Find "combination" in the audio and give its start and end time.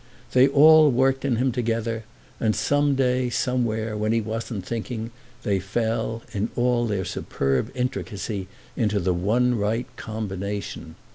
9.97-10.95